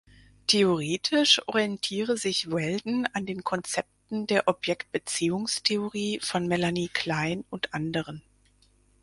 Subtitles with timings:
[0.47, 8.23] Theoretisch orientiere sich Welldon an den Konzepten der Objektbeziehungstheorie von Melanie Klein und anderen.